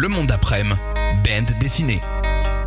[0.00, 0.78] Le monde d'après-midi,
[1.24, 2.00] bande dessinée.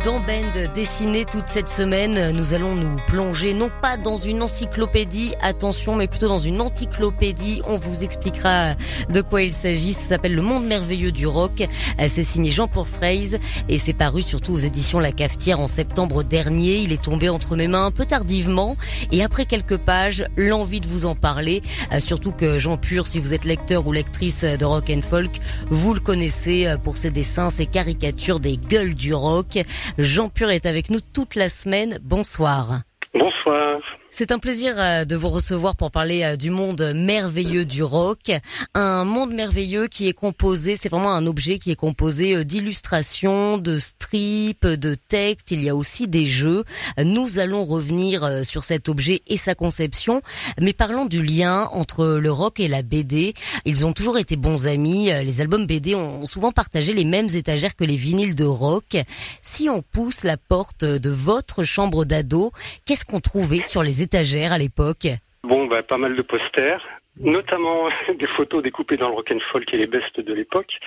[0.04, 5.34] Dans Bend dessiné toute cette semaine, nous allons nous plonger non pas dans une encyclopédie,
[5.40, 7.62] attention, mais plutôt dans une encyclopédie.
[7.66, 8.74] On vous expliquera
[9.10, 9.92] de quoi il s'agit.
[9.92, 11.62] Ça s'appelle Le Monde merveilleux du rock.
[12.08, 13.38] C'est signé Jean-Paul Fraise
[13.68, 16.78] et c'est paru surtout aux éditions La Cafetière en septembre dernier.
[16.78, 18.76] Il est tombé entre mes mains un peu tardivement
[19.12, 21.62] et après quelques pages, l'envie de vous en parler.
[22.00, 25.30] Surtout que Jean Pur, si vous êtes lecteur ou lectrice de rock and folk,
[25.70, 29.60] vous le connaissez pour ses dessins, ses caricatures des gueules du rock.
[29.98, 31.98] Jean Pur est avec nous toute la semaine.
[32.02, 32.80] Bonsoir.
[33.14, 33.80] Bonsoir.
[34.14, 38.30] C'est un plaisir euh, de vous recevoir pour parler euh, du monde merveilleux du rock.
[38.74, 43.56] Un monde merveilleux qui est composé, c'est vraiment un objet qui est composé euh, d'illustrations,
[43.56, 45.50] de strips, de textes.
[45.50, 46.64] Il y a aussi des jeux.
[47.02, 50.20] Nous allons revenir sur cet objet et sa conception.
[50.60, 53.32] Mais parlons du lien entre le rock et la BD.
[53.64, 55.06] Ils ont toujours été bons amis.
[55.06, 58.96] Les albums BD ont souvent partagé les mêmes étagères que les vinyles de rock.
[59.40, 62.52] Si on pousse la porte de votre chambre d'ado,
[62.84, 65.08] qu'est-ce qu'on trouvait sur les étagères à l'époque
[65.44, 66.80] Bon, bah, pas mal de posters,
[67.18, 70.78] notamment des photos découpées dans le rock and folk et les bestes de l'époque,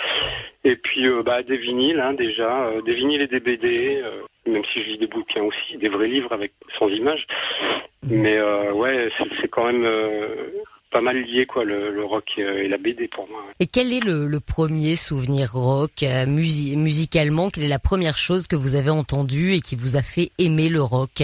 [0.64, 4.22] et puis euh, bah, des vinyles hein, déjà, euh, des vinyles et des BD, euh,
[4.48, 7.26] même si je lis des bouquins aussi, des vrais livres avec sans images.
[8.08, 8.40] Mais
[8.72, 9.10] ouais,
[9.42, 9.90] c'est quand même
[10.92, 13.42] pas mal lié quoi le, rock et la BD pour moi.
[13.60, 17.50] Et quel est le, premier souvenir rock musicalement?
[17.50, 20.70] Quelle est la première chose que vous avez entendue et qui vous a fait aimer
[20.70, 21.24] le rock?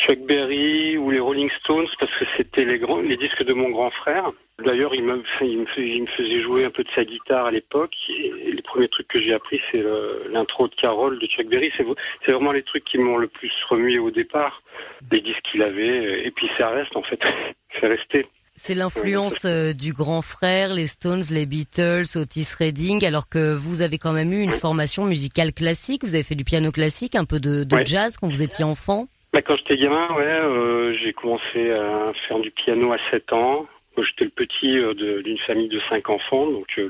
[0.00, 3.70] Chuck Berry ou les Rolling Stones parce que c'était les grands, les disques de mon
[3.70, 4.32] grand frère.
[4.64, 7.94] D'ailleurs, il me, il, me, faisait jouer un peu de sa guitare à l'époque.
[8.08, 9.82] Et les premiers trucs que j'ai appris, c'est
[10.30, 11.70] l'intro de Carole de Chuck Berry.
[11.76, 14.62] C'est vraiment les trucs qui m'ont le plus remué au départ,
[15.10, 16.26] les disques qu'il avait.
[16.26, 17.20] Et puis ça reste en fait,
[17.80, 18.26] c'est resté.
[18.62, 23.80] C'est l'influence euh, du grand frère, les Stones, les Beatles, Otis Redding, alors que vous
[23.80, 26.04] avez quand même eu une formation musicale classique.
[26.04, 29.06] Vous avez fait du piano classique, un peu de, jazz quand vous étiez enfant.
[29.32, 33.66] Bah, quand j'étais gamin, ouais, euh, j'ai commencé à faire du piano à 7 ans.
[33.96, 36.88] J'étais le petit euh, d'une famille de 5 enfants, donc euh,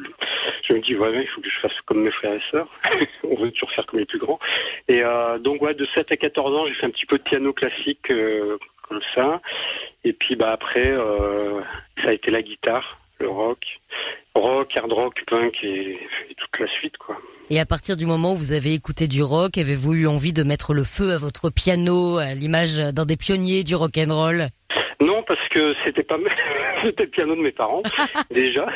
[0.63, 2.69] je me dis, ouais, il faut que je fasse comme mes frères et sœurs.
[3.25, 4.39] On veut toujours faire comme les plus grands.
[4.89, 5.03] Et
[5.41, 8.11] donc, ouais, de 7 à 14 ans, j'ai fait un petit peu de piano classique
[8.89, 9.41] comme ça.
[10.05, 10.95] Et puis, bah après,
[12.03, 13.65] ça a été la guitare, le rock,
[14.35, 15.99] rock, hard rock, punk et,
[16.31, 17.17] et toute la suite, quoi.
[17.53, 20.45] Et à partir du moment où vous avez écouté du rock, avez-vous eu envie de
[20.45, 24.47] mettre le feu à votre piano, à l'image d'un des pionniers du rock and roll?
[25.01, 26.19] Non, parce que c'était pas
[26.83, 27.83] c'était le piano de mes parents
[28.31, 28.69] déjà.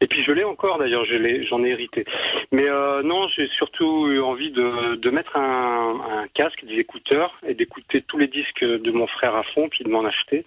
[0.00, 2.04] Et puis je l'ai encore d'ailleurs, j'en ai, hérité.
[2.52, 8.00] Mais euh, non, j'ai surtout eu envie de, mettre un, casque, des écouteurs et d'écouter
[8.00, 10.44] tous les disques de mon frère à fond, puis de m'en acheter.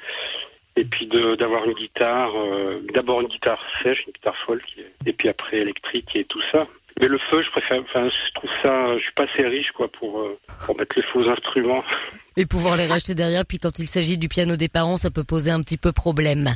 [0.78, 4.64] Et puis d'avoir une guitare, euh, d'abord une guitare sèche, une guitare folk,
[5.06, 6.68] et puis après électrique et tout ça.
[7.00, 7.82] Mais le feu, je préfère.
[7.82, 8.98] Enfin, je trouve ça.
[8.98, 11.84] Je suis pas assez riche, quoi, pour, euh, pour mettre les faux instruments.
[12.38, 13.46] Et pouvoir les racheter derrière.
[13.46, 16.56] Puis quand il s'agit du piano des parents, ça peut poser un petit peu problème.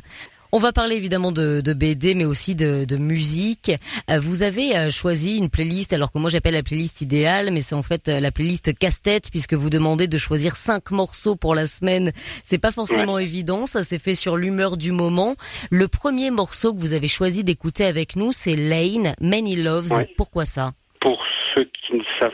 [0.52, 3.72] On va parler évidemment de, de BD, mais aussi de, de, musique.
[4.10, 7.62] Euh, vous avez euh, choisi une playlist, alors que moi j'appelle la playlist idéale, mais
[7.62, 11.54] c'est en fait euh, la playlist casse-tête, puisque vous demandez de choisir cinq morceaux pour
[11.54, 12.14] la semaine.
[12.44, 15.36] C'est pas forcément évident, ça s'est fait sur l'humeur du moment.
[15.70, 20.04] Le premier morceau que vous avez choisi d'écouter avec nous, c'est Lane, Many Loves.
[20.18, 20.72] Pourquoi ça?
[21.00, 21.24] Pour
[21.54, 22.32] ceux qui ne savent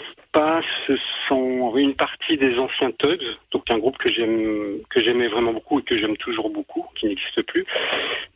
[0.86, 0.98] ce
[1.28, 5.80] sont une partie des anciens Tugs, donc un groupe que j'aime, que j'aimais vraiment beaucoup
[5.80, 7.66] et que j'aime toujours beaucoup, qui n'existe plus.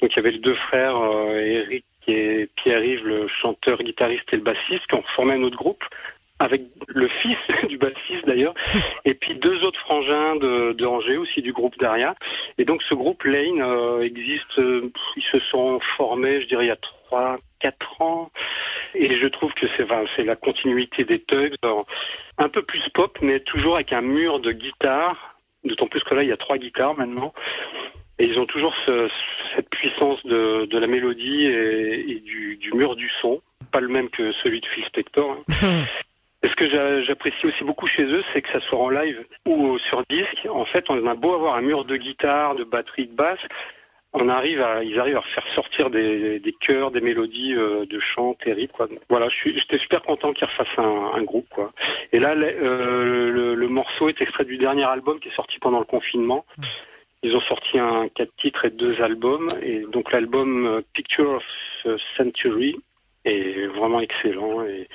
[0.02, 4.38] Donc il y avait les deux frères, euh, Eric et Pierre-Yves, le chanteur, guitariste et
[4.38, 5.84] le bassiste, qui ont formé un autre groupe
[6.40, 7.38] avec le fils
[7.68, 8.54] du bassiste d'ailleurs,
[9.04, 12.16] et puis deux autres frangins de, de, Angers aussi du groupe Daria.
[12.58, 16.70] Et donc ce groupe Lane euh, existe, euh, ils se sont formés, je dirais, il
[16.70, 18.32] y a trois, quatre ans.
[18.96, 21.56] Et je trouve que c'est enfin, la continuité des Tugs,
[22.38, 25.36] un peu plus pop, mais toujours avec un mur de guitare.
[25.64, 27.34] D'autant plus que là, il y a trois guitares maintenant.
[28.18, 29.10] Et ils ont toujours ce,
[29.56, 33.42] cette puissance de, de la mélodie et, et du, du, mur du son.
[33.72, 35.32] Pas le même que celui de Phil Spector.
[35.32, 35.86] Hein.
[36.42, 36.70] Et ce que
[37.04, 40.48] j'apprécie aussi beaucoup chez eux, c'est que ça soit en live ou sur disque.
[40.50, 43.40] En fait, on a beau avoir un mur de guitare, de batterie, de basse,
[44.14, 48.00] on arrive à, ils arrivent à faire sortir des, des chœurs, des mélodies euh, de
[48.00, 48.72] chants terribles.
[48.74, 48.88] Quoi.
[49.10, 51.48] Voilà, je suis, j'étais super content qu'ils refassent un, un, groupe.
[51.50, 51.72] Quoi.
[52.12, 55.80] Et là, euh, le, le, morceau est extrait du dernier album qui est sorti pendant
[55.80, 56.46] le confinement.
[56.58, 56.64] Mmh.
[57.22, 59.50] Ils ont sorti un quatre titres et deux albums.
[59.62, 61.44] Et donc l'album euh, Picture of
[62.18, 62.76] Century
[63.26, 64.64] est vraiment excellent.
[64.66, 64.88] Et,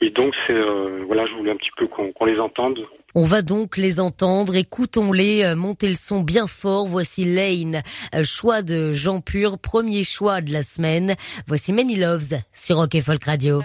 [0.00, 2.80] et donc euh, voilà, je voulais un petit peu qu'on qu'on les entende.
[3.14, 6.86] On va donc les entendre, écoutons-les, euh, montez le son bien fort.
[6.86, 7.82] Voici Lane,
[8.14, 11.14] euh, choix de Jean Pur, premier choix de la semaine.
[11.46, 13.62] Voici Many Loves sur Rock et Folk Radio.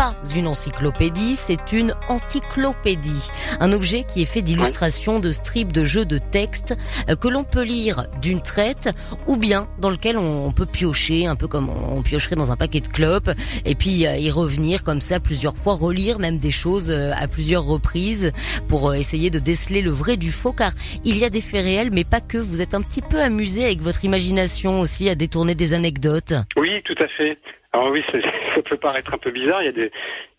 [0.00, 3.28] Pas une encyclopédie, c'est une anticlopédie.
[3.60, 6.74] Un objet qui est fait d'illustrations, de strips, de jeux de texte
[7.10, 8.88] euh, que l'on peut lire d'une traite
[9.26, 12.80] ou bien dans lequel on peut piocher, un peu comme on piocherait dans un paquet
[12.80, 13.30] de clopes
[13.66, 17.28] et puis euh, y revenir comme ça plusieurs fois, relire même des choses euh, à
[17.28, 18.32] plusieurs reprises
[18.70, 20.72] pour essayer de déceler le vrai du faux car
[21.04, 22.38] il y a des faits réels mais pas que.
[22.38, 26.32] Vous êtes un petit peu amusé avec votre imagination aussi à détourner des anecdotes.
[26.56, 27.36] Oui, tout à fait.
[27.72, 28.02] Alors oui,
[28.54, 29.62] ça peut paraître un peu bizarre.
[29.62, 29.90] Il y a des,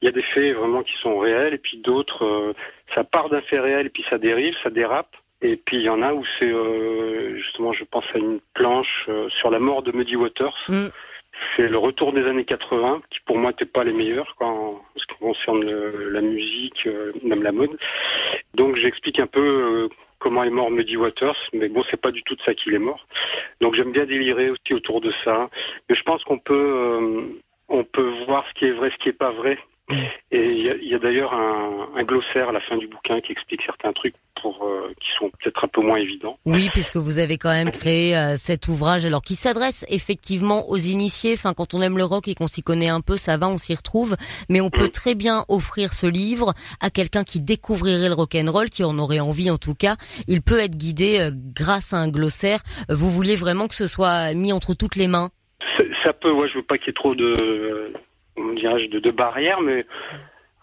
[0.02, 2.54] il y a des faits vraiment qui sont réels, et puis d'autres, euh,
[2.94, 5.16] ça part d'un fait réel, et puis ça dérive, ça dérape.
[5.42, 9.06] Et puis il y en a où c'est euh, justement, je pense à une planche
[9.10, 10.58] euh, sur la mort de Muddy Waters.
[10.68, 10.88] Mm.
[11.56, 14.82] C'est le retour des années 80, qui pour moi n'était pas les meilleurs quand, en
[14.96, 16.88] ce qui concerne la musique,
[17.24, 17.76] même la mode.
[18.54, 19.90] Donc j'explique un peu
[20.22, 22.80] comment est mort Muddy Waters, mais bon, c'est pas du tout de ça qu'il est
[22.80, 23.06] mort.
[23.60, 25.50] Donc j'aime bien délirer aussi autour de ça.
[25.90, 27.22] Mais je pense qu'on peut, euh,
[27.68, 29.58] on peut voir ce qui est vrai, ce qui est pas vrai
[30.32, 33.62] Et il y a, d'ailleurs un, un, glossaire à la fin du bouquin qui explique
[33.66, 36.38] certains trucs pour euh, qui sont peut-être un peu moins évidents.
[36.46, 40.78] Oui, puisque vous avez quand même créé euh, cet ouvrage, alors qui s'adresse effectivement aux
[40.78, 41.34] initiés.
[41.34, 43.58] Enfin, quand on aime le rock et qu'on s'y connaît un peu, ça va, on
[43.58, 44.16] s'y retrouve.
[44.50, 44.92] Mais on peut mm.
[44.92, 48.98] très bien offrir ce livre à quelqu'un qui découvrirait le rock and roll, qui en
[48.98, 49.96] aurait envie en tout cas.
[50.28, 52.60] Il peut être guidé euh, grâce à un glossaire.
[52.90, 55.30] Vous vouliez vraiment que ce soit mis entre toutes les mains?
[56.04, 56.32] Ça peut.
[56.32, 57.94] Ouais, je veux pas qu'il y ait trop de
[58.42, 59.86] de, de barrières, mais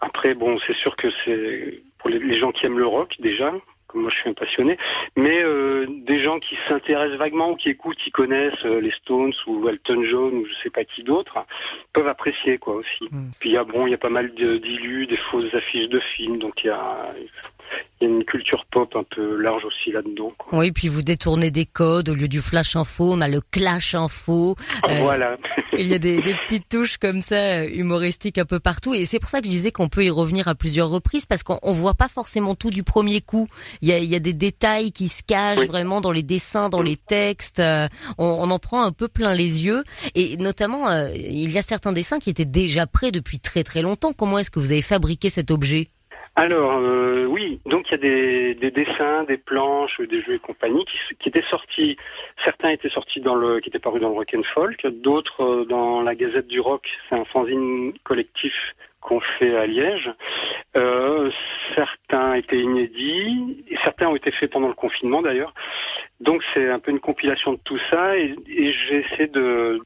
[0.01, 3.53] après, bon, c'est sûr que c'est pour les, gens qui aiment le rock déjà,
[3.87, 4.77] comme moi je suis un passionné,
[5.17, 9.33] mais euh, des gens qui s'intéressent vaguement ou qui écoutent, qui connaissent euh, les Stones
[9.47, 11.45] ou Elton John ou je sais pas qui d'autre,
[11.91, 13.05] peuvent apprécier quoi aussi.
[13.11, 13.31] Hmm.
[13.39, 15.99] Puis il y a bon, il y a pas mal d'illus, des fausses affiches de
[15.99, 17.13] films, donc il y a
[18.01, 20.31] il y a une culture pop un peu large aussi là-dedans.
[20.53, 23.93] Oui, puis vous détournez des codes au lieu du flash info, on a le clash
[23.93, 24.55] info.
[24.87, 25.37] Euh, voilà.
[25.77, 29.19] il y a des, des, petites touches comme ça humoristiques un peu partout, et c'est
[29.19, 31.93] pour ça que je disais qu'on peut y revenir à plusieurs reprises parce qu'on voit
[31.93, 33.47] pas forcément tout du premier coup.
[33.81, 36.69] Il y a, il y a des détails qui se cachent vraiment dans les dessins,
[36.69, 37.59] dans les textes.
[37.59, 39.83] Euh, on, on, en prend un peu plein les yeux,
[40.15, 43.81] et notamment euh, il y a certains dessins qui étaient déjà prêts depuis très très
[43.81, 44.13] longtemps.
[44.13, 45.89] Comment est-ce que vous avez fabriqué cet objet?
[46.39, 50.39] Alors euh, oui, donc il y a des, des, dessins, des planches, des jeux et
[50.39, 51.97] compagnie qui, qui, étaient sortis.
[52.45, 55.65] Certains étaient sortis dans le, qui étaient parus dans le Rock and Folk, d'autres euh,
[55.65, 56.87] dans la Gazette du Rock.
[57.09, 58.53] C'est un fanzine collectif
[59.01, 60.09] qu'on fait à Liège.
[60.77, 61.29] Euh,
[61.75, 65.53] certains étaient inédits, et certains ont été faits pendant le confinement d'ailleurs.
[66.21, 69.81] Donc c'est un peu une compilation de tout ça, et, et j'essaie de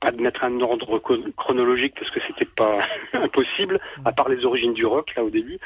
[0.00, 0.98] pas de mettre un ordre
[1.36, 2.78] chronologique parce que c'était pas
[3.12, 5.58] impossible, à part les origines du rock là au début.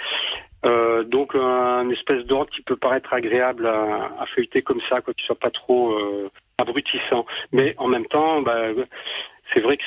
[0.65, 5.25] Euh, donc un espèce d'ordre qui peut paraître agréable à, feuilleter comme ça, quoi, qui
[5.25, 7.27] soit pas trop euh, abrutissant.
[7.53, 8.69] Mais en même temps, bah,
[9.53, 9.83] c'est vrai que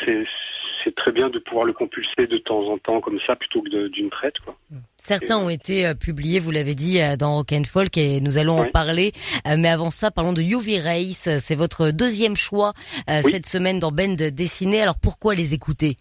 [0.84, 3.88] c'est très bien de pouvoir le compulser de temps en temps comme ça plutôt que
[3.88, 4.40] d'une traite.
[4.40, 4.56] Quoi.
[4.98, 8.38] Certains ont été euh, publiés, vous l'avez dit, euh, dans Rock and Folk et nous
[8.38, 9.12] allons en parler.
[9.48, 11.30] Euh, mais avant ça, parlons de UV Race.
[11.40, 12.74] C'est votre deuxième choix
[13.08, 14.82] cette semaine dans Bend Dessiné.
[14.82, 15.98] Alors pourquoi les écouter?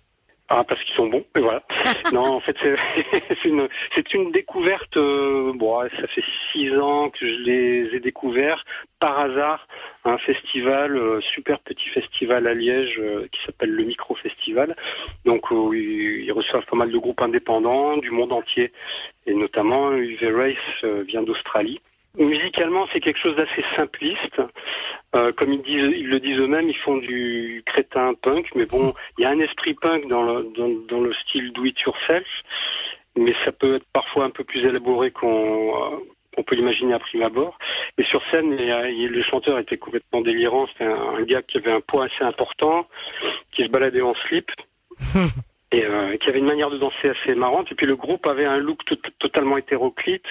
[0.48, 1.60] Ah, parce qu'ils sont bons, et voilà.
[2.12, 3.68] non, en fait, c'est une,
[4.14, 4.96] une découverte.
[4.96, 6.22] Bon, ça fait
[6.52, 8.64] six ans que je les ai découverts
[9.00, 9.66] par hasard.
[10.06, 14.76] Un festival, euh, super petit festival à Liège euh, qui s'appelle le Micro Festival.
[15.25, 18.72] Donc, ils, reçoivent pas mal de groupes indépendants du monde entier,
[19.26, 21.80] et notamment UV Race vient d'Australie.
[22.18, 24.40] Musicalement, c'est quelque chose d'assez simpliste.
[25.14, 28.94] Euh, comme ils, disent, ils le disent eux-mêmes, ils font du crétin punk, mais bon,
[29.18, 32.26] il y a un esprit punk dans le, dans le style do it yourself,
[33.16, 36.02] mais ça peut être parfois un peu plus élaboré qu'on
[36.38, 37.58] euh, peut l'imaginer à prime abord.
[37.98, 40.66] Et sur scène, le chanteur était complètement délirant.
[40.68, 42.86] C'était un, gars qui avait un poids assez important,
[43.52, 44.50] qui se baladait en slip.
[45.72, 47.70] et euh, qui avait une manière de danser assez marrante.
[47.70, 48.80] Et puis le groupe avait un look
[49.18, 50.26] totalement hétéroclite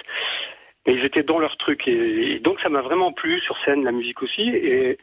[0.85, 1.88] et ils étaient dans leur truc.
[1.88, 4.50] Et, donc ça m'a vraiment plu sur scène, la musique aussi.
[4.50, 4.97] Et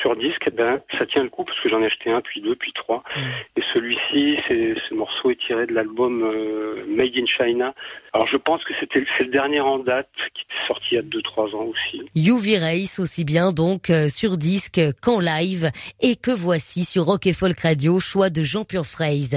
[0.00, 2.40] sur disque, eh ben, ça tient le coup parce que j'en ai acheté un, puis
[2.40, 3.02] deux, puis trois.
[3.16, 3.20] Mm.
[3.56, 7.74] Et celui-ci, ce morceau est tiré de l'album euh, Made in China.
[8.12, 10.98] Alors je pense que c'était c'est le dernier en date qui était sorti il y
[10.98, 12.02] a deux, trois ans aussi.
[12.14, 17.26] UV Race aussi bien donc euh, sur disque qu'en live et que voici sur Rock
[17.26, 19.36] et Folk Radio, choix de Jean Purphrase.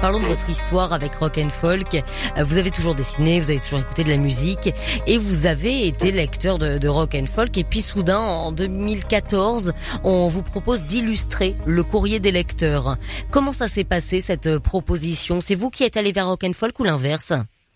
[0.00, 1.94] Parlons de votre histoire avec Rock and Folk.
[1.94, 4.68] Euh, Vous avez toujours dessiné, vous avez toujours écouté de la musique
[5.06, 7.56] et vous avez été lecteur de, de Rock and Folk.
[7.56, 9.72] Et puis soudain, en 2014,
[10.04, 12.96] on vous propose d'illustrer le courrier des lecteurs.
[13.30, 15.40] Comment ça s'est passé cette euh, proposition?
[15.40, 17.32] C'est vous qui êtes allé vers Rock and Folk ou l'inverse?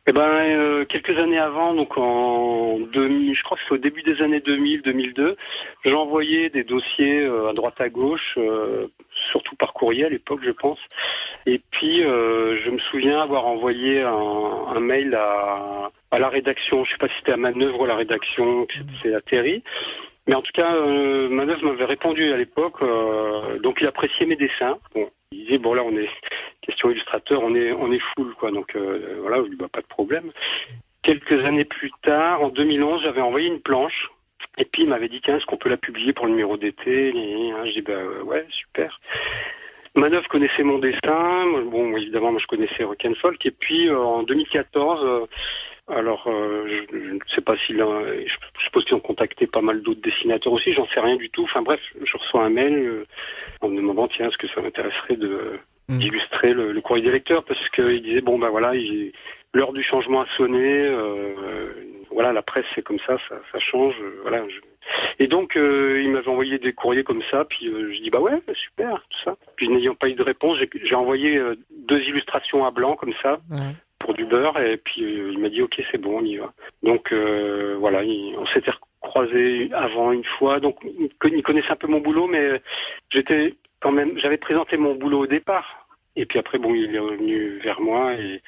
[0.07, 4.03] Eh ben, euh, quelques années avant, donc en 2000, je crois que c'est au début
[4.03, 5.37] des années 2000-2002,
[5.85, 8.37] j'envoyais des dossiers à droite à gauche,
[9.31, 10.79] surtout par courrier à l'époque, je pense.
[11.47, 16.85] Et puis, euh, je me souviens avoir envoyé un, mail à, à la rédaction.
[16.85, 18.67] Je sais pas si c'était à Manœuvre ou à la rédaction,
[19.03, 19.62] c'est atterri.
[20.27, 24.37] Mais en tout cas, euh, Manœuvre m'avait répondu à l'époque, euh, donc il appréciait mes
[24.37, 24.79] dessins.
[24.95, 26.09] Bon, il disait bon là on est
[26.61, 28.77] question illustrateur, on est on est full quoi, donc
[29.21, 30.31] voilà, je lui bah, pas de problème.
[31.03, 34.11] Quelques années plus tard, en 2011, j'avais envoyé une planche.
[34.61, 37.11] Et puis il m'avait dit tiens est-ce qu'on peut la publier pour le numéro d'été
[37.12, 39.01] Je dis bah ouais super.
[39.96, 43.99] Manœuvre connaissait mon dessin, bon évidemment moi je connaissais Rock and Folk et puis euh,
[43.99, 45.27] en 2014 euh,
[45.92, 49.62] alors euh, je, je ne sais pas s'il a je, suppose qu'ils ont contacté pas
[49.62, 51.42] mal d'autres dessinateurs aussi, j'en sais rien du tout.
[51.42, 53.05] Enfin bref, je reçois un mail euh,
[53.62, 55.99] en me demandant tiens est-ce que ça m'intéresserait de Mm.
[55.99, 57.42] d'illustrer le, le courrier des lecteurs?
[57.42, 59.11] Parce qu'il disait bon bah voilà il-
[59.55, 61.73] l'heure du changement a sonné euh,
[62.11, 64.61] voilà la presse c'est comme ça ça, ça change euh, voilà je-
[65.18, 68.20] et donc euh, il m'avait envoyé des courriers comme ça puis euh, je dis bah
[68.20, 69.37] ouais super tout ça.
[69.57, 73.75] Puis n'ayant pas eu de réponse j'ai envoyé deux illustrations à blanc comme ça Ouais.
[73.99, 76.53] pour du beurre et puis il m'a dit ok c'est bon on y va.
[76.83, 80.61] Donc voilà il- on s'était croisés avant une fois.
[80.61, 82.61] Donc il connaissait un peu mon boulot mais
[83.11, 85.87] j'étais quand même j'avais présenté mon boulot au départ.
[86.16, 88.40] Et puis après bon il est revenu vers moi et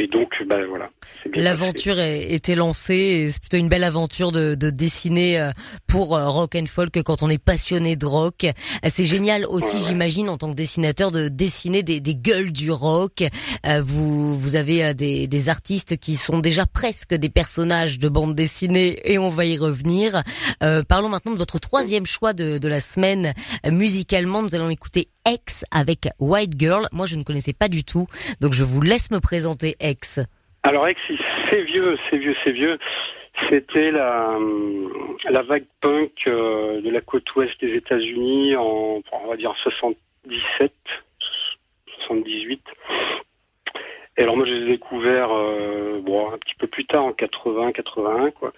[0.00, 0.90] et donc bah voilà.
[1.34, 5.50] L'aventure était lancée c'est plutôt une belle aventure de, de dessiner euh,
[5.86, 8.46] pour euh, rock and folk quand on est passionné de rock.
[8.88, 9.88] C'est génial aussi, Ouais, ouais.
[9.88, 13.22] j'imagine, en tant que dessinateur, de dessiner des, des gueules du rock.
[13.66, 18.34] Euh, vous vous avez des, des artistes qui sont déjà presque des personnages de bande
[18.34, 20.22] dessinée et on va y revenir.
[20.62, 23.34] Euh, parlons maintenant de votre troisième choix de, de la semaine
[23.70, 24.42] musicalement.
[24.42, 26.88] Nous allons écouter X avec White Girl.
[26.92, 28.06] Moi, je ne connaissais pas du tout,
[28.40, 29.89] donc je vous laisse me présenter X.
[30.62, 30.96] Alors il-
[31.48, 32.78] c'est vieux, c'est vieux, c'est vieux.
[33.48, 34.36] C'était la,
[35.42, 40.72] vague punk euh, de la côte ouest des États-Unis en, on va dire, en 77,
[42.06, 42.62] 78.
[44.16, 47.72] Et alors moi, je les ai découverts euh, un petit peu plus tard, en 80,
[47.72, 48.52] 81, quoi.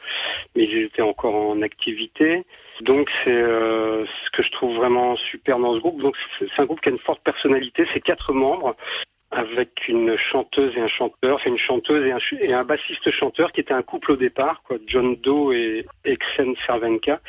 [0.57, 2.45] Mais ils étaient encore en activité.
[2.81, 6.01] Donc c'est euh, ce que je trouve vraiment super dans ce groupe.
[6.01, 7.87] Donc c'est un groupe qui a une forte personnalité.
[7.93, 8.75] C'est quatre membres
[9.33, 13.11] avec une chanteuse et un chanteur, c'est une chanteuse et un, ch- et un bassiste
[13.11, 17.21] chanteur qui était un couple au départ, quoi, John Doe et Exen Cervenka.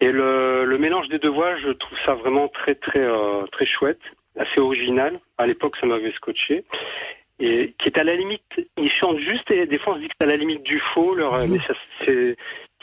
[0.00, 3.66] Et le, le mélange des deux voix, je trouve ça vraiment très très euh, très
[3.66, 4.00] chouette,
[4.38, 5.20] assez original.
[5.38, 6.64] À l'époque, ça m'avait scotché.
[7.40, 8.42] Et qui est à la limite,
[8.76, 10.78] ils chantent juste et des fois on se dit que c'est à la limite du
[10.92, 11.14] faux.
[11.14, 11.58] Leur, mais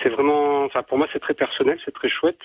[0.03, 2.39] c'est vraiment, enfin pour moi c'est très personnel, c'est très chouette.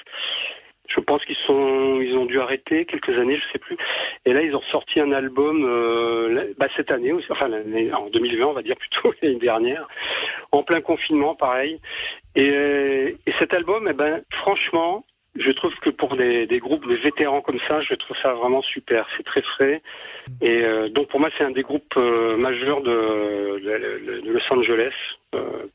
[0.89, 3.77] Je pense qu'ils sont, ils ont dû arrêter quelques années, je sais plus.
[4.25, 7.51] Et là, ils ont sorti un album euh, bah, cette année enfin
[7.93, 9.89] en 2020, on va dire plutôt l'année dernière,
[10.53, 11.81] en plein confinement, pareil.
[12.35, 15.05] Et, et cet album, eh ben, franchement,
[15.39, 19.07] je trouve que pour des, groupes, des vétérans comme ça, je trouve ça vraiment super.
[19.17, 19.83] C'est très frais.
[20.41, 23.61] Et euh, donc pour moi, c'est un des groupes euh, majeurs de,
[24.25, 24.95] Los Angeles,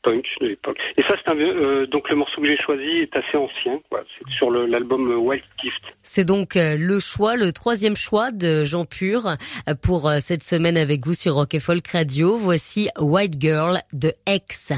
[0.02, 0.78] punk de l'époque.
[0.96, 3.80] Et ça, c'est un, euh, donc le morceau que j'ai choisi est assez ancien.
[3.90, 5.82] C'est sur l'album Wild Gift.
[6.02, 10.42] C'est donc euh, le choix, le troisième choix de Jean Pur euh, pour euh, cette
[10.42, 12.36] semaine avec vous sur Rock et Folk Radio.
[12.36, 14.72] Voici White Girl de X.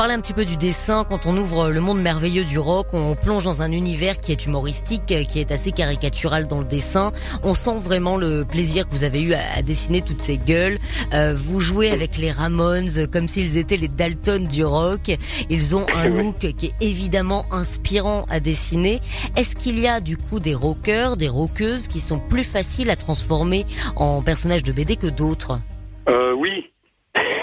[0.00, 1.04] parlait un petit peu du dessin.
[1.04, 4.46] Quand on ouvre le monde merveilleux du rock, on plonge dans un univers qui est
[4.46, 7.12] humoristique, qui est assez caricatural dans le dessin.
[7.42, 10.78] On sent vraiment le plaisir que vous avez eu à, dessiner toutes ces gueules.
[11.12, 15.10] Euh, vous jouez avec les Ramones comme s'ils étaient les Dalton du rock.
[15.50, 19.00] Ils ont un look qui est évidemment inspirant à dessiner.
[19.36, 22.96] Est-ce qu'il y a du coup des rockers, des rockeuses qui sont plus faciles à
[22.96, 25.60] transformer en personnages de BD que d'autres?
[26.08, 26.70] Euh, oui.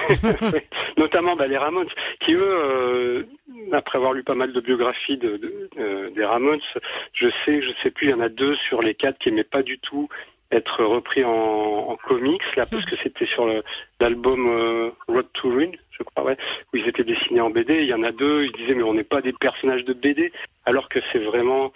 [0.97, 1.89] Notamment bah, les Ramones,
[2.19, 3.23] qui eux, euh,
[3.71, 6.59] après avoir lu pas mal de biographies de, de- euh, des Ramones,
[7.13, 9.43] je sais, je sais plus, il y en a deux sur les quatre qui aimaient
[9.43, 10.07] pas du tout
[10.51, 13.45] être repris en, en comics, là, parce que c'était sur
[13.99, 16.37] l'album euh, Road to Ruin, je crois, ouais,
[16.73, 17.81] où ils étaient dessinés en BD.
[17.81, 20.31] Il y en a deux, ils disaient mais on n'est pas des personnages de BD,
[20.65, 21.73] alors que c'est vraiment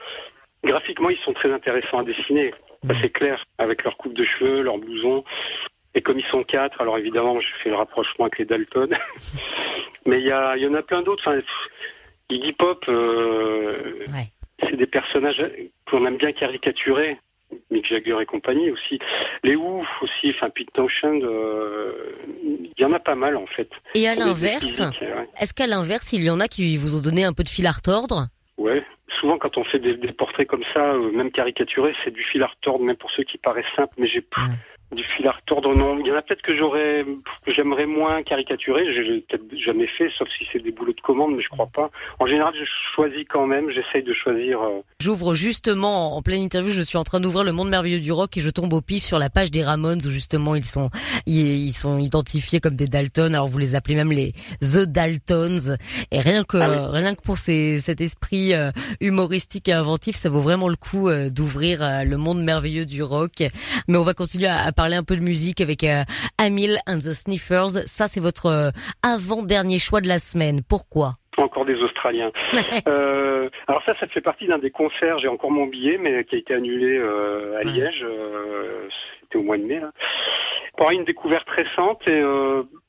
[0.64, 2.54] graphiquement ils sont très intéressants à dessiner.
[2.88, 5.24] Ça c'est clair, avec leur coupe de cheveux, leur blouson.
[5.94, 8.90] Et comme ils sont quatre, alors évidemment, je fais le rapprochement avec les Dalton.
[10.06, 11.24] Mais il y, a, il y en a plein d'autres.
[11.28, 11.40] Enfin,
[12.30, 14.28] Iggy Pop, euh, Ouais.
[14.62, 15.44] c'est des personnages
[15.90, 17.18] qu'on aime bien caricaturer.
[17.70, 18.98] Mick Jagger et compagnie aussi.
[19.44, 23.70] Les Who aussi, enfin Pete Townshend, euh, il y en a pas mal en fait.
[23.94, 25.28] Et à l'inverse, ouais.
[25.38, 27.68] est-ce qu'à l'inverse, il y en a qui vous ont donné un peu de fil
[27.68, 28.28] à retordre?
[28.58, 28.82] Ouais.
[29.20, 32.42] Souvent, quand on fait des, des portraits comme ça, euh, même caricaturés, c'est du fil
[32.44, 33.94] à retordre, même pour ceux qui paraissent simples.
[33.98, 34.44] Mais j'ai pff,
[34.96, 36.00] du fil à retordre, non.
[36.00, 37.06] Il y en a peut-être que j'aurais,
[37.46, 38.94] que j'aimerais moins caricaturer.
[38.94, 41.68] Je l'ai peut-être jamais fait, sauf si c'est des boulots de commande, mais je crois
[41.68, 41.90] pas.
[42.20, 43.70] En général, je choisis quand même.
[43.72, 44.62] J'essaye de choisir.
[44.62, 48.12] euh, J'ouvre justement en pleine interview, je suis en train d'ouvrir le monde merveilleux du
[48.12, 50.90] rock et je tombe au pif sur la page des Ramones où justement ils sont
[51.26, 53.34] ils, sont identifiés comme des Dalton.
[53.34, 55.76] Alors vous les appelez même les The Daltons
[56.12, 57.00] et rien que Ah oui.
[57.00, 61.10] rien que pour ces, cet esprit euh, humoristique et inventif, ça vaut vraiment le coup
[61.10, 63.44] euh, d'ouvrir le monde merveilleux du rock.
[63.88, 66.04] Mais on va continuer à, à parler un peu de musique avec euh,
[66.40, 67.86] Amil and the Sniffers.
[67.86, 68.72] Ça c'est votre euh,
[69.04, 70.64] avant-dernier choix de la semaine.
[70.64, 71.21] Pourquoi?
[71.42, 72.32] Encore des Australiens.
[72.88, 75.20] Euh, alors ça, ça fait partie d'un des concerts.
[75.20, 77.64] J'ai encore mon billet, mais qui a été annulé euh, à.
[77.64, 78.04] Liège.
[78.04, 78.88] euh,
[79.22, 79.80] C'était au mois de mai.
[79.80, 79.92] Là.
[80.78, 82.22] Pour une découverte récente et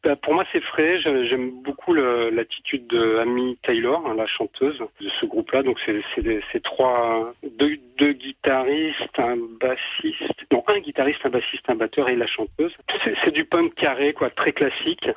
[0.04, 0.98] bah, pour moi c'est frais.
[0.98, 5.62] J'aime beaucoup l'attitude de Amy Taylor, hein, la chanteuse de ce groupe-là.
[5.62, 12.08] Donc c'est trois deux, deux guitaristes, un bassiste, non un guitariste, un bassiste, un batteur
[12.08, 12.72] et la chanteuse.
[13.04, 15.08] C'est c'est du punk carré, quoi, très classique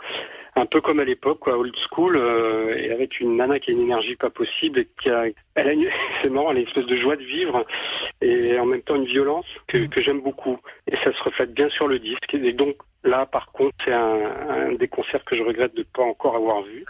[0.55, 3.73] un peu comme à l'époque, quoi, old school, euh, et avec une nana qui a
[3.73, 5.89] une énergie pas possible et qui a, elle a une,
[6.21, 7.65] c'est marrant, elle a une espèce de joie de vivre
[8.21, 10.57] et en même temps une violence que, que j'aime beaucoup.
[10.89, 12.33] Et ça se reflète bien sur le disque.
[12.33, 16.03] Et donc là, par contre, c'est un, un des concerts que je regrette de pas
[16.03, 16.85] encore avoir vu.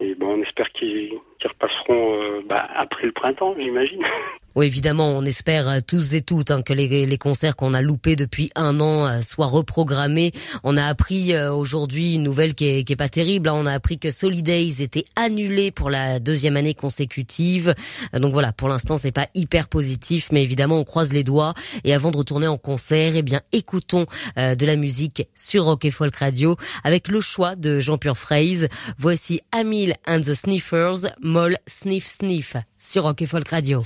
[0.00, 4.04] Et bon, on espère qu'ils qu'ils repasseront euh, bah, après le printemps, j'imagine.
[4.60, 7.80] Oui, évidemment, on espère euh, tous et toutes hein, que les, les concerts qu'on a
[7.80, 10.32] loupés depuis un an euh, soient reprogrammés.
[10.64, 13.48] On a appris euh, aujourd'hui une nouvelle qui est, qui est pas terrible.
[13.48, 13.54] hein.
[13.54, 17.74] On a appris que Solidays était annulé pour la deuxième année consécutive.
[18.12, 21.54] Donc voilà, pour l'instant, c'est pas hyper positif, mais évidemment, on croise les doigts.
[21.84, 24.04] Et avant de retourner en concert, eh bien, écoutons
[24.36, 28.68] euh, de la musique sur Rock et Folk Radio avec le choix de Jean-Pierre Fraise.
[28.98, 33.84] Voici Amil and the Sniffers, Moll Sniff Sniff sur Rock et Folk Radio.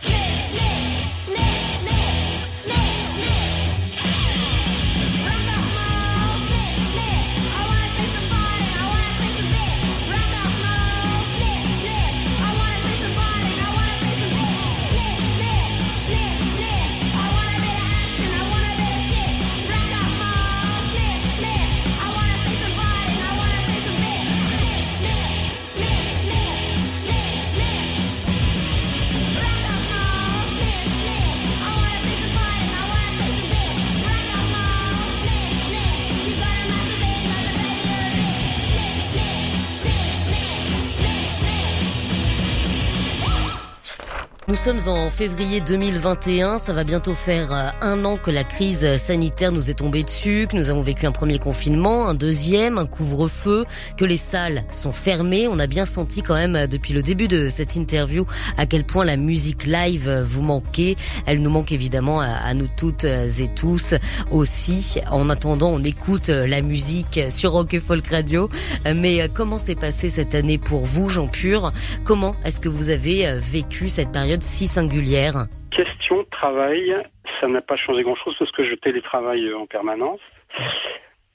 [44.46, 48.98] Nous sommes en février 2021, ça va bientôt faire euh, un an que la crise
[48.98, 52.84] sanitaire nous est tombée dessus, que nous avons vécu un premier confinement, un deuxième, un
[52.84, 53.64] couvre-feu,
[53.96, 55.48] que les salles sont fermées.
[55.48, 58.26] On a bien senti quand même euh, depuis le début de cette interview
[58.58, 60.96] à quel point la musique live euh, vous manquait.
[61.24, 63.94] Elle nous manque évidemment à, nous toutes et tous
[64.30, 65.00] aussi.
[65.10, 68.50] En attendant, on écoute la musique sur Rock et Folk Radio.
[68.94, 71.72] Mais comment s'est passée cette année pour vous, Jean Pur?
[72.04, 76.96] Comment est-ce que vous avez vécu cette période si singulière Question travail,
[77.40, 80.20] ça n'a pas changé grand-chose parce que je télétravaille euh, en permanence.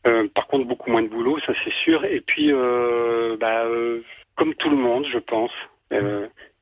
[0.07, 2.05] Euh, par contre, beaucoup moins de boulot, ça c'est sûr.
[2.05, 3.65] Et puis, euh, bah,
[4.35, 5.51] comme tout le monde, je pense,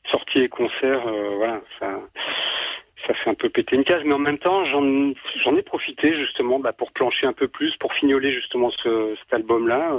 [0.09, 1.99] sorties et concerts, voilà, ça,
[3.05, 4.01] ça fait un peu péter une case.
[4.05, 7.93] Mais en même temps, j'en, ai profité justement bah, pour plancher un peu plus, pour
[7.93, 9.91] fignoler justement ce, cet album-là,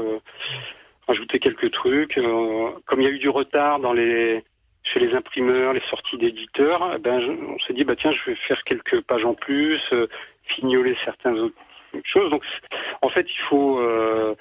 [1.06, 2.18] rajouter quelques trucs.
[2.86, 4.42] comme il y a eu du retard dans les
[4.92, 8.36] chez les imprimeurs, les sorties d'éditeurs, eh ben, on s'est dit, bah tiens, je vais
[8.36, 10.06] faire quelques pages en plus, euh,
[10.44, 11.56] fignoler certaines autres
[12.04, 12.30] choses.
[12.30, 12.42] Donc,
[13.02, 14.34] en fait, il faut, euh,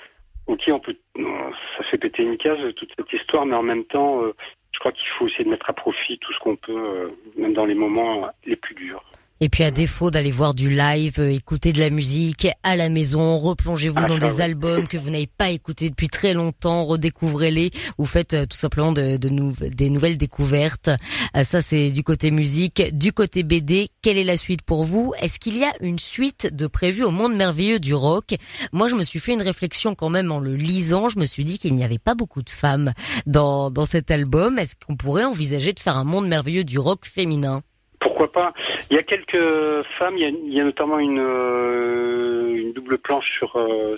[0.47, 3.85] ok, on peut, non, ça fait péter une case toute cette histoire, mais en même
[3.85, 4.33] temps, euh,
[4.71, 7.53] je crois qu'il faut essayer de mettre à profit tout ce qu'on peut, euh, même
[7.53, 9.03] dans les moments les plus durs.
[9.39, 12.89] Et puis à défaut d'aller voir du live, euh, écouter de la musique à la
[12.89, 16.85] maison, replongez-vous Ah, dans ça, des albums que vous n'avez pas écoutés depuis très longtemps,
[16.85, 17.69] redécouvrez-les
[17.99, 20.89] ou faites euh, tout simplement de, de nou- des nouvelles découvertes.
[21.35, 23.89] Euh, ça c'est du côté musique, du côté BD.
[24.01, 25.13] Quelle est la suite pour vous?
[25.21, 28.35] Est-ce qu'il y a une suite de prévue au monde merveilleux du rock?
[28.71, 31.09] Moi je me suis fait une réflexion quand même en le lisant.
[31.09, 32.91] Je me suis dit qu'il n'y avait pas beaucoup de femmes
[33.27, 34.57] dans dans cet album.
[34.57, 37.61] Est-ce qu'on pourrait envisager de faire un monde merveilleux du rock féminin?
[37.99, 38.53] Pourquoi pas
[38.89, 42.73] Il y a quelques femmes, il y a, il y a notamment une, euh, une
[42.73, 43.97] double planche sur euh,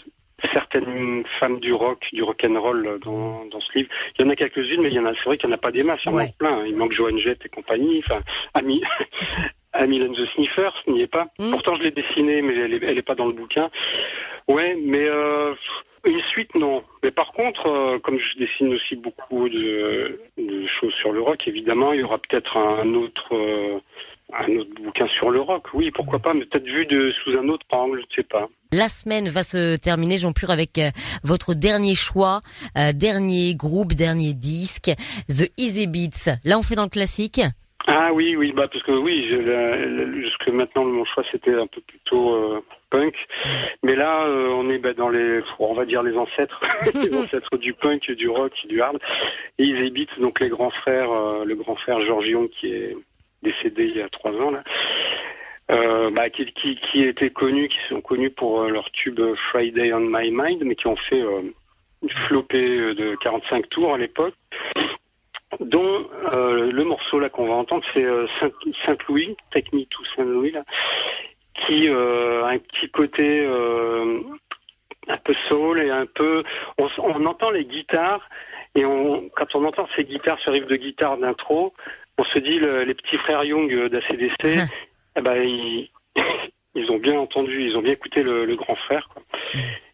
[0.53, 3.89] certaines femmes du rock, du rock and roll dans, dans ce livre.
[4.17, 5.57] Il y en a quelques-unes, mais il y en a, c'est vrai qu'il n'y en
[5.57, 6.65] a pas des masses, il y en manque plein.
[6.65, 8.21] Il manque Joan Jett et compagnie, enfin,
[8.53, 8.81] Ami.
[9.79, 11.27] Amy and the Sniffers n'y est pas.
[11.39, 11.51] Mm.
[11.51, 13.69] Pourtant, je l'ai dessinée, mais elle est, elle est pas dans le bouquin.
[14.47, 15.53] Ouais, mais euh,
[16.05, 16.83] une suite, non.
[17.03, 21.47] Mais par contre, euh, comme je dessine aussi beaucoup de, de choses sur le rock,
[21.47, 23.79] évidemment, il y aura peut-être un autre, euh,
[24.33, 25.67] un autre bouquin sur le rock.
[25.73, 28.49] Oui, pourquoi pas, mais peut-être vu de sous un autre angle, je sais pas.
[28.71, 30.79] La semaine va se terminer, Jean Pur, avec
[31.23, 32.41] votre dernier choix,
[32.77, 34.91] euh, dernier groupe, dernier disque,
[35.27, 36.37] The Easy Beats.
[36.43, 37.41] Là, on fait dans le classique.
[37.87, 41.81] Ah oui, oui, bah parce que oui, je- jusque maintenant mon choix c'était un peu
[41.81, 43.15] plutôt euh, punk,
[43.83, 46.61] mais là euh, on est bah, dans les, on va dire les ancêtres,
[46.93, 48.99] les ancêtres du punk, du rock, du hard.
[49.57, 52.95] Et ils habitent donc les grands frères, euh, le grand frère Georges Young qui est
[53.41, 54.63] décédé il y a trois ans là,
[55.71, 60.01] euh, bah, qui, qui qui étaient connus, qui sont connus pour leur tube Friday on
[60.01, 61.21] My Mind, mais qui ont fait
[62.03, 64.35] une flopée de 45 tours à l'époque
[65.59, 68.51] dont euh, le morceau là qu'on va entendre c'est euh, Saint-
[68.85, 69.35] Saint-Louis,
[69.73, 70.63] Me to Saint-Louis là,
[71.65, 73.45] qui euh, a un petit côté
[75.07, 76.43] un peu soul et un peu
[76.77, 78.29] on, entend les guitares
[78.75, 81.73] et on quand on entend ces guitares, ce riff de guitare d'intro,
[82.19, 84.35] on se dit le- les petits frères Young d'ACDC,
[85.17, 85.89] eh ben ils,
[86.75, 89.23] ils ont bien entendu, ils ont bien écouté le, le grand frère quoi.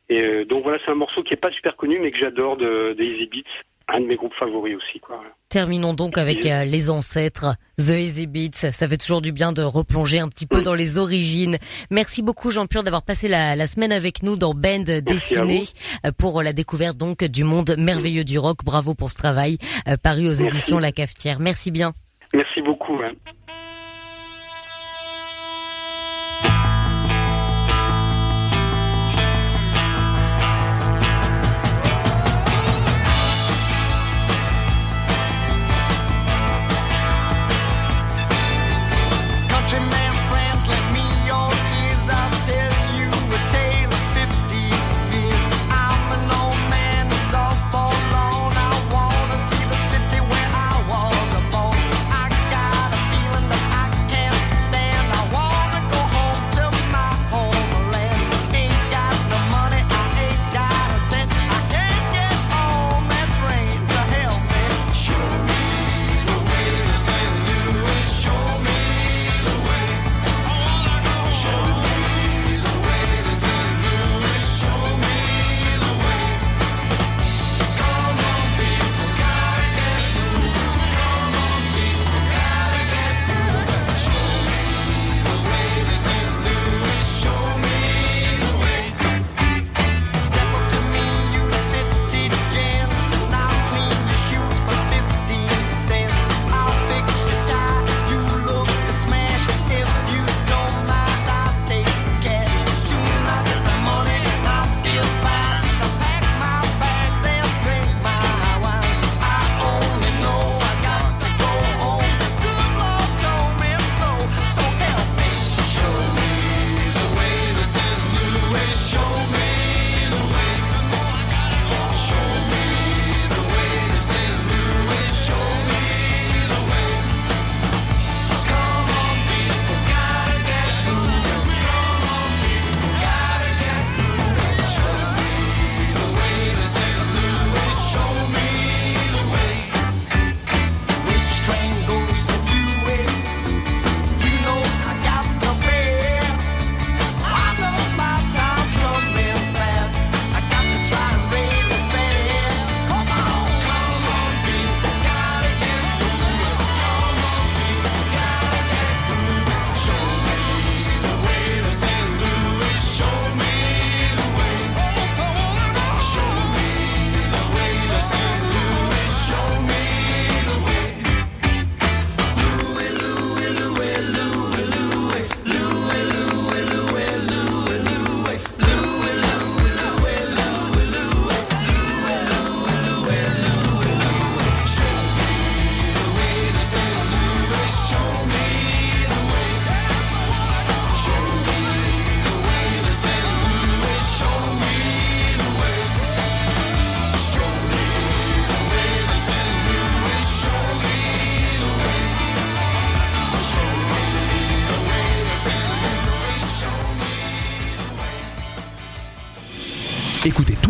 [0.10, 2.94] Et donc voilà, c'est un morceau qui est pas super connu mais que j'adore de,
[2.94, 3.50] des Easy Beats,
[3.88, 5.22] un de mes groupes favoris aussi quoi.
[5.50, 8.72] Terminons donc avec euh, les ancêtres, The Easy Beats.
[8.72, 11.58] Ça fait toujours du bien de replonger un petit peu dans les origines.
[11.92, 15.64] Merci beaucoup Jean Pur d'avoir passé la, la semaine avec nous dans Band Dessiné
[16.06, 18.64] euh, pour la découverte donc du monde merveilleux du rock.
[18.66, 21.40] Bravo pour ce travail euh, paru aux éditions La Cafetière.
[21.40, 21.94] Merci bien.
[22.34, 22.96] Merci beaucoup.
[23.04, 23.12] hein.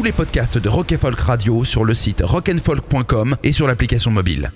[0.05, 4.51] Les podcasts de Rock Folk Radio sur le site rockandfolk.com et sur l'application mobile.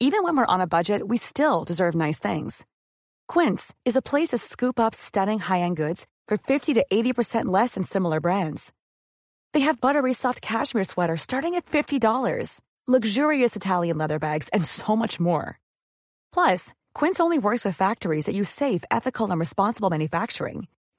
[0.00, 2.64] Even when when we're on a budget, we still deserve nice things.
[3.26, 7.74] Quince is a place to scoop up stunning high-end goods for 50 to 80% less
[7.74, 8.72] than similar brands.
[9.54, 14.94] They have buttery soft cashmere sweaters starting at $50, luxurious Italian leather bags, and so
[14.94, 15.58] much more.
[16.32, 20.68] Plus, Quince only works with factories that use safe, ethical, and responsible manufacturing.